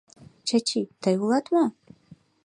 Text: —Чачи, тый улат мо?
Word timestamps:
—Чачи, 0.47 0.81
тый 1.01 1.15
улат 1.23 1.45
мо? 1.53 1.65